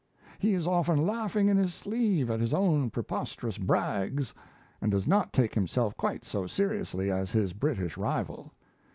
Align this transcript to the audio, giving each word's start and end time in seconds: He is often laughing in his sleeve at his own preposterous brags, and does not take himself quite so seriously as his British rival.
He 0.39 0.55
is 0.55 0.65
often 0.65 1.05
laughing 1.05 1.47
in 1.47 1.57
his 1.57 1.75
sleeve 1.75 2.31
at 2.31 2.39
his 2.39 2.55
own 2.55 2.89
preposterous 2.89 3.59
brags, 3.59 4.33
and 4.81 4.89
does 4.89 5.05
not 5.05 5.31
take 5.31 5.53
himself 5.53 5.95
quite 5.95 6.25
so 6.25 6.47
seriously 6.47 7.11
as 7.11 7.29
his 7.29 7.53
British 7.53 7.97
rival. 7.97 8.51